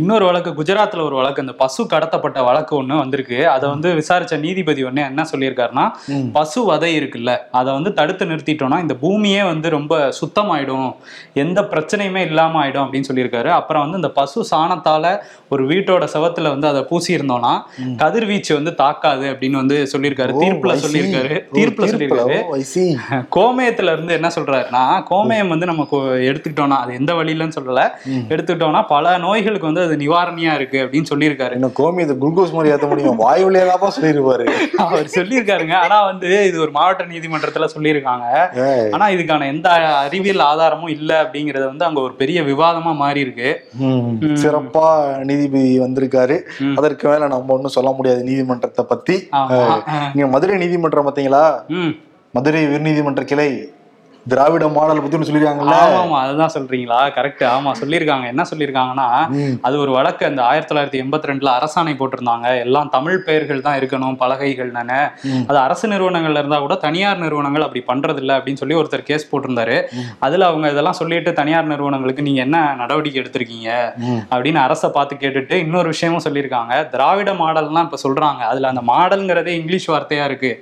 [0.00, 3.38] இன்னொரு வழக்கு குஜராத்ல ஒரு வழக்கு அந்த பசு கடத்தப்பட்ட வழக்கு ஒண்ணு வந்திருக்கு.
[3.48, 5.86] அதை வந்து விசாரிச்ச நீதிபதி ஒண்ணு என்ன சொல்லியிருக்காருன்னா
[6.38, 10.90] பசு வதை இருக்குல்ல அதை வந்து தடுத்து நிறுத்திட்டோம்னா இந்த பூமியே வந்து ரொம்ப சுத்தமாயிடும்.
[11.44, 13.52] எந்த பிரச்சனையுமே இல்லாம ஆயிடும் அப்படின்னு சொல்லியிருக்காரு.
[13.60, 17.54] அப்புறம் வந்து இந்த பசு சாணத்தால ஒரு வீட்டோட செவத்துல வந்து அதை பூசி இருந்தோம்னா
[17.96, 20.32] கதிர்வீச்சு வந்து தாக்காது அப்படின்னு வந்து சொல்லியிருக்காரு.
[20.40, 20.72] தீர்ப்புல.
[20.86, 21.36] சொல்லியிருக்காரு.
[21.52, 22.36] தீர்ப்புல சொல்லியிருக்காரு.
[23.36, 27.88] கோமயத்துல இருந்து என்ன சொல்றாருன்னா கோமயம் வந்து நம்ம எடுத்துக்கிட்டோம்னா அது எந்த வழியிலன்னு சொல்லல.
[28.28, 31.52] எடுத்துக்கிட்டோம்னா பல நோய்களுக்கு வந்து அது நிவாரணியா இருக்கு அப்படின்னு சொல்லியிருக்காரு.
[31.52, 33.16] இன்னும் கோமி இது குளுக்கோஸ் மாதிரி ஏத்த முடியும்?
[33.16, 34.44] வாய் வழியாதான் சொல்லிருப்பாரு.
[34.76, 35.74] அவர் சொல்லியிருக்காருங்க.
[35.74, 38.26] ஆனா வந்து இது ஒரு மாவட்ட நீதிமன்றத்துல சொல்லியிருக்காங்க.
[38.90, 43.70] ஆனா இதுக்கான எந்த அறிவியல் ஆதாரமும் இல்ல அப்படிங்கறது வந்து அங்க ஒரு பெரிய விவாதமா மாறி இருக்கு
[44.42, 44.88] சிறப்பா
[45.28, 46.36] நீதிபதி வந்திருக்காரு.
[46.76, 49.16] அதற்கு மேல நம்ம ஒண்ணும் சொல்ல முடியாது நீதிமன்றத்தை பத்தி.
[50.14, 51.44] நீங்க மதுரை நீதிமன்றம் பாத்தீங்களா?
[52.34, 53.50] மதுரை உயர்நீதிமன்ற கிளை.
[54.30, 55.74] திராவிட மாடல் பத்தி ஒண்ணு சொல்லிருக்காங்கல்ல?
[55.98, 57.00] ஆமா அதுதான் சொல்றீங்களா?
[57.16, 59.08] கரெக்ட் ஆமா சொல்லியிருக்காங்க என்ன சொல்லியிருக்காங்கன்னா
[59.66, 60.26] அது ஒரு வழக்கு.
[60.26, 62.46] அந்த ஆயிரத்தி தொள்ளாயிரத்தி எண்பத்தி ரெண்டுல அரசாணை போட்டிருந்தாங்க.
[62.64, 64.98] எல்லாம் தமிழ் பெயர்கள் தான் இருக்கணும் பலகைகள் தானே.
[65.48, 69.76] அது அரசு நிறுவனங்கள்ல இருந்தா கூட தனியார் நிறுவனங்கள் அப்படி பண்றது இல்ல அப்படின்னு சொல்லி ஒருத்தர் கேஸ் போட்டிருந்தாரு.
[70.18, 73.70] அதுல அவங்க இதெல்லாம் சொல்லிட்டு தனியார் நிறுவனங்களுக்கு நீங்க என்ன நடவடிக்கை எடுத்திருக்கீங்க?
[74.32, 76.90] அப்படின்னு அரசை பார்த்து கேட்டுட்டு இன்னொரு விஷயமும் சொல்லியிருக்காங்க.
[76.96, 78.42] திராவிட மாடல்லாம் இப்ப சொல்றாங்க.
[78.50, 80.52] அதுல அந்த மாடல்ங்கிறதே இங்கிலீஷ் வார்த்தையா இருக்கு.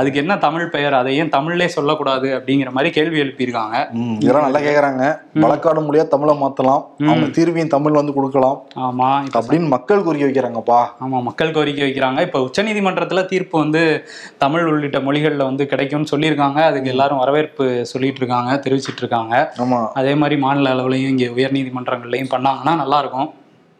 [0.00, 0.94] அதுக்கு என்ன தமிழ் பெயர்?
[1.02, 3.88] அதை ஏன் தமிழ்லே சொல்லக்கூடாது அப்படிங்கிற மாதிரி கேள்வி எழுப்பியிருக்காங்க.
[3.92, 5.18] ம், இதெல்லாம் நல்லா கேக்குறாங்க.
[5.34, 6.82] வழக்காடு மொழியா தமிழை மாத்தலாம்.
[7.08, 8.62] அவங்க தீர்வையும் தமிழ் வந்து கொடுக்கலாம்.
[8.76, 10.80] ஆமா அப்படின்னு மக்கள் கோரிக்கை வைக்கிறாங்கப்பா.
[11.00, 12.20] ஆமா மக்கள் கோரிக்கை வைக்கிறாங்க.
[12.20, 14.04] இப்ப உச்சநீதிமன்றத்துல தீர்ப்பு வந்து
[14.38, 16.60] தமிழ் உள்ளிட்ட மொழிகள்ல வந்து கிடைக்கும்னு சொல்லியிருக்காங்க.
[16.62, 19.92] அதுக்கு எல்லாரும் வரவேற்பு சொல்லிட்டு இருக்காங்க தெரிவிச்சிட்டு இருக்காங்க ஆமா.
[19.94, 23.30] அதே மாதிரி மாநில அளவுலையும் இங்க உயர் நீதிமன்றங்கள்லயும் பண்ணாங்கன்னா நல்லா இருக்கும்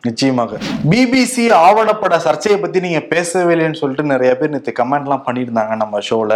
[0.04, 0.58] நிச்சயமாக
[0.90, 5.98] பிபிசி ஆவணப்பட சர்ச்சையை பத்தி நீங்க பேசவே இல்லைன்னு சொல்லிட்டு நிறைய பேர் நேற்று கமெண்ட் எல்லாம் பண்ணியிருந்தாங்க நம்ம
[5.98, 6.32] ஷோல.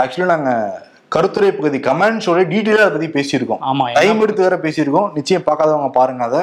[0.00, 0.52] ஆக்சுவலி நாங்க
[1.16, 3.62] கருத்துரை பகுதி கமெண்ட் ஷோல டீட்டெயிலா அதை பத்தி பேசியிருக்கோம்.
[3.70, 5.06] ஆமா டைம் எடுத்து வேற பேசியிருக்கோம்.
[5.18, 6.42] நிச்சயம் பார்க்காதவங்க பாருங்க அதை.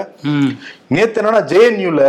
[0.95, 2.03] நேத்து என்னன்னா ஜேஎன்யூல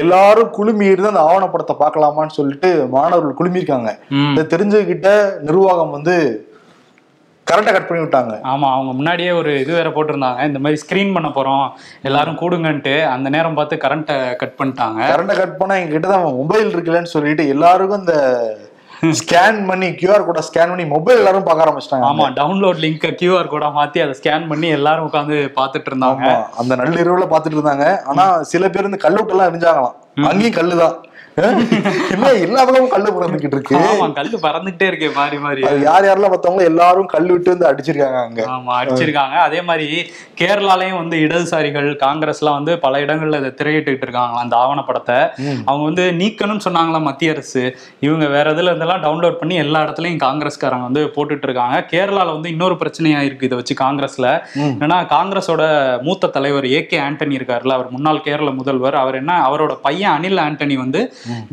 [0.00, 3.90] எல்லாரும் குழுமி இருந்து அந்த ஆவணப்படத்தை பார்க்கலாமான்னு சொல்லிட்டு மாணவர்கள் குழுமியிருக்காங்க.
[4.32, 5.10] இதை தெரிஞ்சுக்கிட்ட
[5.48, 6.16] நிர்வாகம் வந்து
[7.46, 8.34] கரண்ட்டை கட் பண்ணி விட்டாங்க.
[8.50, 10.44] ஆமா அவங்க முன்னாடியே ஒரு இது வேற போட்டிருந்தாங்க.
[10.50, 11.66] இந்த மாதிரி ஸ்கிரீன் பண்ண போறோம்.
[12.08, 15.00] எல்லாரும் கூடுங்கன்ட்டு அந்த நேரம் பார்த்து கரண்ட்டை கட் பண்ணிட்டாங்க.
[15.12, 18.16] கரண்ட்டை கட் பண்ணா எங்க கிட்ட தான் மொபைல் இருக்குல்லன்னு சொல்லிட்டு எல்லாருக்கும் இந்த
[19.20, 22.06] ஸ்கேன் பண்ணி கியூஆர் கோட ஸ்கேன் பண்ணி மொபைல் எல்லாரும் பார்க்க ஆரம்பிச்சிட்டாங்க.
[22.10, 26.28] ஆமா டவுன்லோட் லிங்க் கியூஆர் கோடா மாத்தி அதை ஸ்கேன் பண்ணி எல்லாரும் உட்காந்து பார்த்துட்டு இருந்தாங்க.
[26.60, 27.86] அந்த நள்ளிரவுல பாத்துட்டு இருந்தாங்க.
[28.12, 29.98] ஆனா சில பேர் இந்த கல்லுட்டெல்லாம் எரிஞ்சாங்களாம்.
[30.30, 30.96] அங்கேயும் கல்லுதான்.
[31.38, 33.76] இல்ல எல்லா பக்கமும் கல்லு பிறந்துகிட்டு இருக்கு?
[34.18, 35.62] கல்லு பறந்துகிட்டே இருக்கு மாறி மாறி.
[35.86, 38.40] யார் யாரெல்லாம் பார்த்தவங்க எல்லாரும் கல் விட்டு வந்து அடிச்சிருக்காங்க அங்க.
[38.56, 39.36] ஆமா அடிச்சிருக்காங்க.
[39.46, 39.86] அதே மாதிரி
[40.40, 45.18] கேரளாலயும் வந்து இடதுசாரிகள் காங்கிரஸ்லாம் வந்து பல இடங்கள்ல இதை திரையிட்டுட்டு இருக்காங்க அந்த ஆவணப்படத்தை.
[45.68, 47.64] அவங்க வந்து நீக்கணும்னு சொன்னாங்களா மத்திய அரசு.
[48.06, 51.76] இவங்க வேற இதுல இருந்தெல்லாம் டவுன்லோட் பண்ணி எல்லா இடத்துலயும் காங்கிரஸ்காரங்க வந்து போட்டுட்டு இருக்காங்க.
[51.94, 54.28] கேரளால வந்து இன்னொரு பிரச்சனையா இருக்கு இதை வச்சு காங்கிரஸ்ல.
[54.84, 55.62] ஏன்னா காங்கிரஸோட
[56.08, 58.98] மூத்த தலைவர் ஏ கே ஆண்டனி இருக்காருல்ல அவர் முன்னாள் கேரள முதல்வர்.
[59.02, 61.02] அவர் என்ன அவரோட பையன் அனில் ஆண்டனி வந்து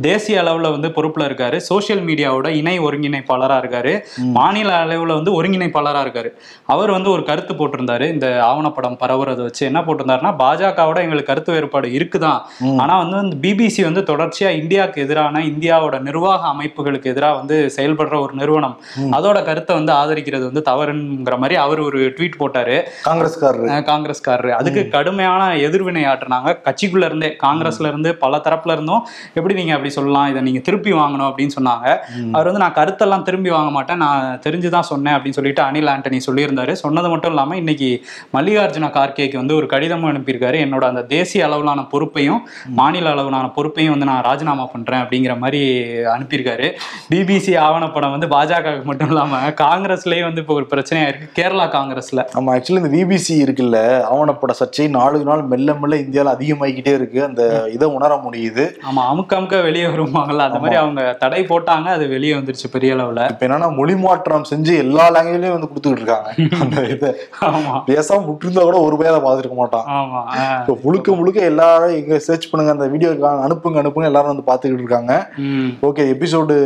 [0.01, 1.57] தேசிய அளவுல வந்து பொறுப்புல இருக்காரு.
[1.57, 4.01] சோஷியல் மீடியாவோட இணை ஒருங்கிணைப்பாளரா இருக்காரு.
[4.17, 6.29] மாநில அளவுல வந்து ஒருங்கிணைப்பாளரா இருக்காரு.
[6.65, 8.11] அவர் வந்து ஒரு கருத்து போட்டிருந்தாரு.
[8.11, 12.41] இந்த ஆவணப்படம் பரவுறதை வச்சு என்ன போட்டிருந்தாருன்னா பாஜகவோட எங்களுக்கு கருத்து வேறுபாடு இருக்குதான்.
[12.77, 18.79] ஆனா வந்து பிபிசி வந்து தொடர்ச்சியா இந்தியாவுக்கு எதிரான இந்தியாவோட நிர்வாக அமைப்புகளுக்கு எதிராக வந்து செயல்படுற ஒரு நிறுவனம்.
[19.11, 22.83] அதோட கருத்தை வந்து ஆதரிக்கிறது வந்து தவறுங்கிற மாதிரி அவர் ஒரு ட்வீட் போட்டாரு.
[23.05, 23.67] காங்கிரஸ்காரரு.
[23.91, 24.49] காங்கிரஸ்காரரு.
[24.49, 26.57] அதுக்கு கடுமையான எதிர்வினை ஆற்றுனாங்க.
[26.65, 31.27] கட்சிக்குள்ள இருந்தே காங்கிரஸ்ல இருந்து பல தரப்புல இருந்தும் எப்படி நீங்க அப்படி சொல்லலாம் இதை நீங்க திருப்பி வாங்கணும்
[31.29, 31.87] அப்படின்னு சொன்னாங்க.
[32.31, 34.01] அவர் வந்து நான் கருத்தெல்லாம் திரும்பி வாங்க மாட்டேன்.
[34.05, 36.73] நான் தெரிஞ்சுதான் சொன்னேன் அப்படின்னு சொல்லிட்டு அனில் ஆண்டனி சொல்லியிருந்தாரு.
[36.83, 37.89] சொன்னது மட்டும் இல்லாம இன்னைக்கு
[38.33, 40.57] மல்லிகார்ஜுன கார்கேக்கு வந்து ஒரு கடிதமும் அனுப்பியிருக்காரு.
[40.65, 42.41] என்னோட அந்த தேசிய அளவிலான பொறுப்பையும்
[42.79, 45.61] மாநில அளவிலான பொறுப்பையும் வந்து நான் ராஜினாமா பண்றேன் அப்படிங்கிற மாதிரி
[46.15, 46.67] அனுப்பியிருக்காரு.
[47.11, 51.27] பிபிசி ஆவணப்படம் வந்து பாஜகவுக்கு மட்டும் இல்லாம காங்கிரஸ்லயே வந்து இப்போ ஒரு பிரச்சனையா இருக்கு.
[51.39, 52.23] கேரளா காங்கிரஸ்ல.
[52.39, 53.79] ஆமா ஆக்சுவலி இந்த பிபிசி இருக்குல்ல
[54.13, 57.19] ஆவணப்பட சர்ச்சை நாளுக்கு நாள் மெல்ல மெல்ல இந்தியால அதிகமாகிக்கிட்டே இருக்கு.
[57.23, 57.41] அந்த
[57.73, 58.65] இதை உணர முடியுது.
[58.89, 63.21] ஆமா அமுக்க அமுக்க வெளியே வருவாங்கல்ல அந்த மாதிரி அவங்க தடை போட்டாங்க அது வெளியே வந்துருச்சு பெரிய அளவுல.
[63.33, 66.29] இப்ப என்னன்னா மொழி மாற்றம் செஞ்சு எல்லா லாங்குவேஜ்லயும் வந்து கொடுத்துக்கிட்டு இருக்காங்க.
[66.63, 67.09] அந்த இதை.
[67.49, 67.73] ஆமா.
[67.89, 69.87] பேசாம விட்டுருந்தா கூட ஒரு பேரை பார்த்துருக்க மாட்டான்.
[69.97, 70.21] ஆமா.
[70.61, 73.11] இப்போ முழுக்க முழுக்க எல்லாரும் இங்க சர்ச் பண்ணுங்க அந்த வீடியோ
[73.47, 75.13] அனுப்புங்க அனுப்புங்க எல்லாரும் வந்து பாத்துக்கிட்டு இருக்காங்க.
[75.89, 76.57] ஓகே எபிசோடு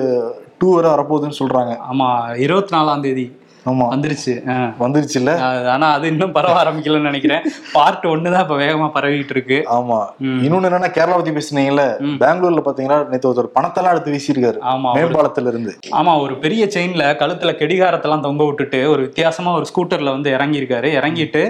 [0.60, 1.74] டூ வரை வரப்போகுதுன்னு சொல்றாங்க.
[1.92, 2.10] ஆமா
[2.46, 3.26] இருபத்தி நாலாம் தேதி.
[3.66, 3.86] ஆமா.
[3.92, 4.34] வந்துருச்சு.
[4.82, 5.32] வந்துருச்சு இல்ல
[5.74, 7.44] ஆனா அது இன்னும் பரவ ஆரம்பிக்கலன்னு நினைக்கிறேன்.
[7.76, 9.58] பார்ட் ஒன்னு தான் இப்ப வேகமா பரவிட்டு இருக்கு.
[9.76, 10.00] ஆமா.
[10.44, 11.86] இன்னொன்னு என்னன்னா கேரளா பத்தி பேசுனீங்கல்ல
[12.22, 14.60] பெங்களூர்ல பாத்தீங்கன்னா நேத்து ஒருத்தர் பணத்தெல்லாம் எடுத்து வீசியிருக்காரு.
[14.72, 20.16] ஆமா மேம்பாலத்துல இருந்து ஆமா ஒரு பெரிய செயின்ல கழுத்துல கெடிகாரத்தெல்லாம் தொங்க விட்டுட்டு ஒரு வித்தியாசமா ஒரு ஸ்கூட்டர்ல
[20.16, 21.44] வந்து இறங்கி இருக்காரு இறங்கிட்டு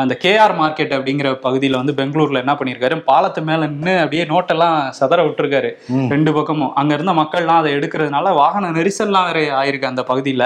[0.00, 2.78] அந்த கேஆர் மார்க்கெட் அப்படிங்கிற பகுதியில வந்து பெங்களூர்ல என்ன பண்ணிருக்காரு
[3.08, 5.70] பாலத்து மேல நின்று அப்படியே நோட்டெல்லாம் சதற விட்டுருக்காரு.
[6.12, 6.48] ரெண்டு பக்கமும்.
[6.80, 10.44] அங்க இருந்த மக்கள்லாம் அதை எடுக்கிறதுனால வாகன நெரிசல்லாம் வேற ஆயிருக்கு அந்த பகுதியில.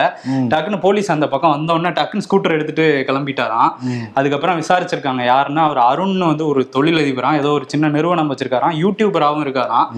[0.52, 3.70] டக்குன்னு போலீஸ் அந்த பக்கம் வந்த உடனே டக்குன்னு ஸ்கூட்டர் எடுத்துட்டு கிளம்பிட்டாராம்.
[4.18, 5.22] அதுக்கப்புறம் விசாரிச்சிருக்காங்க.
[5.32, 7.38] யாருன்னா அவர் அருண் வந்து ஒரு தொழிலதிபராம்.
[7.42, 8.76] ஏதோ ஒரு சின்ன நிறுவனம் வச்சிருக்காராம்.
[8.82, 9.88] யூடியூபராகவும் இருக்காராம்.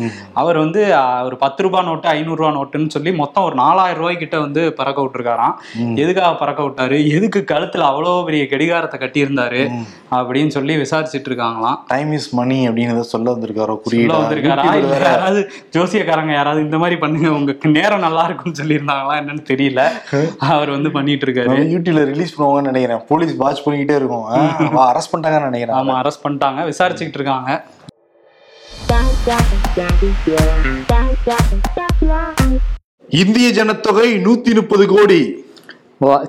[0.43, 0.83] அவர் வந்து
[1.29, 4.99] ஒரு பத்து ரூபாய் நோட்டு ஐநூறு ரூபாய் நோட்டுன்னு சொல்லி மொத்தம் ஒரு நாலாயிரம் ரூபாய் கிட்ட வந்து பறக்க
[5.05, 5.55] விட்டுருக்காராம்.
[6.05, 6.99] எதுக்காக பறக்க விட்டாரு?
[7.17, 9.63] எதுக்கு கழுத்துல அவ்வளோ பெரிய கடிகாரத்தை கட்டியிருந்தாரு?
[10.17, 14.19] அப்படின்னு சொல்லி விசாரிச்சிட்டு இருக்காங்களாம் டைம் இஸ் மணி அப்படின்னு சொல்ல வந்திருக்காரோ குறியீடா?
[14.23, 14.65] வந்திருக்காரா?
[15.07, 15.41] யாராவது
[15.77, 17.29] ஜோசியக்காரங்க யாராவது இந்த மாதிரி பண்ணுங்க.
[17.39, 19.83] உங்களுக்கு நேரம் நல்லா இருக்கும்னு சொல்லியிருந்தாங்களா என்னன்னு தெரியல.
[20.53, 23.01] அவர் வந்து பண்ணிட்டு இருக்காரு யூடியூப்ல ரிலீஸ் பண்ணுவாங்கன்னு நினைக்கிறேன்.
[23.11, 24.27] போலீஸ் வாட்ச் பண்ணிக்கிட்டே இருக்கும்.
[24.91, 25.79] அரெஸ்ட் பண்ணிட்டாங்கன்னு நினைக்கிறேன்.
[25.81, 26.61] ஆமா அரெஸ்ட் பண்ணிட்டாங்க.
[26.73, 27.51] விசாரிச்சுக்கிட்டு இருக்காங்க.
[33.23, 35.21] இந்திய ஜனத்தொகை நூத்தி முப்பது கோடி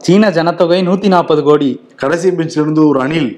[0.05, 1.69] சீன ஜனத்தொகை நூத்தி நாற்பது கோடி.
[2.01, 3.29] கடைசி பெஞ்சில இருந்து ஒரு அணில்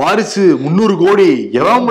[0.00, 1.30] வாரிசு முந்நூறு கோடி.
[1.60, 1.86] எவன்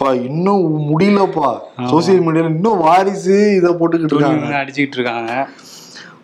[0.00, 1.48] பா இன்னும் முடியலப்பா.
[1.90, 4.46] சோசியல் மீடியால இன்னும் வாரிசு இத போட்டுக்கிட்டு இருக்காங்க.
[4.60, 5.32] அடிச்சுக்கிட்டு இருக்காங்க.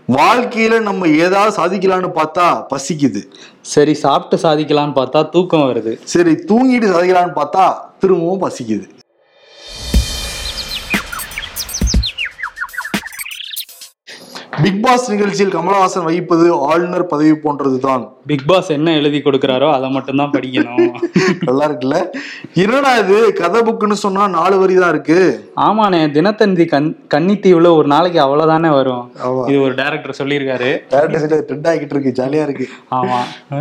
[0.09, 3.21] வாழ்க்கையில நம்ம ஏதாவது சாதிக்கலாம்னு பார்த்தா பசிக்குது.
[3.61, 5.99] சரி சாப்பிட்டு சாதிக்கலாம்னு பார்த்தா தூக்கம் வருது.
[6.03, 7.65] சரி தூங்கிட்டு சாதிக்கலாம்னு பார்த்தா
[7.99, 8.87] திரும்பவும் பசிக்குது.
[14.63, 18.05] பிக் பாஸ் நிகழ்ச்சியில் கமலஹாசன் வகிப்பது ஆளுநர் பதவி போன்றதுதான்.
[18.27, 20.95] பிக் பாஸ் என்ன எழுதி கொடுக்குறாரோ அதை மட்டும் தான் படிக்கணும்.
[21.47, 21.99] நல்லா இருக்குல்ல?
[22.55, 23.33] என்னடா இது?
[23.33, 25.19] கதை புக்குன்னு சொன்னா நாலு வரி தான் இருக்கு.
[25.59, 29.05] ஆமாண்ணே தினத்தந்தி கண் கன்னித்தீவுல ஒரு நாளைக்கு அவ்வளவுதானே வரும்.
[29.25, 29.43] ஆமா.
[29.49, 30.71] இது ஒரு டைரக்டர் சொல்லியிருக்காரு.
[30.91, 32.67] டேரக்டர் சைட்ல ட்ரெண்ட் ஆகிட்டு இருக்கு ஜாலியா இருக்கு.
[32.93, 33.21] ஆமா.
[33.53, 33.61] ஆ.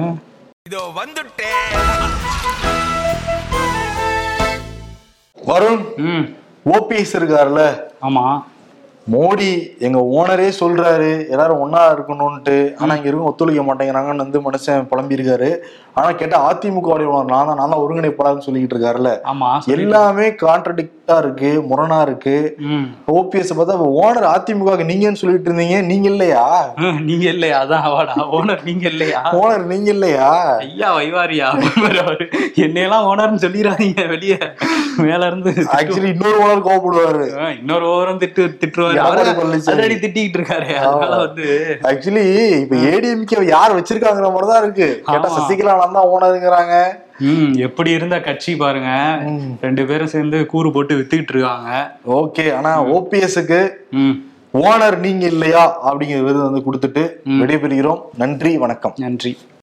[5.38, 6.26] வருண் ம்.
[6.70, 7.64] ஓபிஎஸ் இருக்காருல்ல
[8.04, 8.26] ஆமா.
[9.08, 15.18] மோடி எங்க ஓனரே சொல்றாரு எல்லாரும் ஒன்னா இருக்கணும்ட்டு ஆனா இங்க இருக்கும் ஒத்துழைக்க மாட்டேங்கிறாங்கன்னு வந்து மனுஷன் புலம்பி
[15.18, 15.50] இருக்காரு
[15.96, 19.12] ஆனா கேட்டா அதிமுக நான் தான் நான் தான் ஒருங்கிணைப்பாளர்னு சொல்லிட்டு இருக்காருல்ல
[19.78, 22.34] எல்லாமே கான்ட்ரடிக்டா இருக்கு முரணா இருக்கு.
[23.14, 26.44] ஓபிஎஸ் பார்த்தா ஓனர் அதிமுக நீங்கன்னு சொல்லிட்டு இருந்தீங்க நீங்க இல்லையா?
[27.06, 27.58] நீங்க இல்லையா?
[27.64, 29.22] அதான் அவாடா ஓனர் நீங்க இல்லையா?
[29.40, 30.30] ஓனர் நீங்க இல்லையா?
[30.66, 31.50] ஐயா வைவாரியா?
[32.66, 34.40] என்னையெல்லாம் ஓனர்னு சொல்லிடாதீங்க வெளியே.
[35.02, 37.26] மேல இருந்து ஆக்சுவலி இன்னொரு ஓனர் கோவப்படுவாரு.
[37.38, 39.00] ஆ, இன்னொரு ஓவரும் திட்டு திட்டுவாரு.
[39.72, 40.70] ஆல்ரெடி திட்டிக்கிட்டு இருக்காரு.
[40.84, 41.48] அதனால வந்து
[41.90, 42.26] ஆக்சுவலி
[42.62, 44.90] இப்ப ஏடிஎம்கே யார் வச்சிருக்காங்கிற மாதிரி தான் இருக்கு.
[45.06, 45.36] கேட்டா ஆமா.
[45.86, 46.76] சசிகலா தான் ஓனருங்கிறாங்க
[47.32, 48.92] ம் எப்படி இருந்த கட்சி பாருங்க.
[49.66, 51.72] ரெண்டு பேரும் சேர்ந்து கூறு போட்டு வித்துக்கிட்டு இருக்காங்க.
[52.20, 53.60] ஓகே ஆனா ஓபிஎஸ்க்கு
[54.64, 57.04] ஓனர் நீங்க இல்லையா அப்படிங்கிற விருது வந்து கொடுத்துட்டு
[57.42, 58.02] விடைபெறுகிறோம்.
[58.22, 58.96] நன்றி வணக்கம்.
[59.06, 59.32] நன்றி.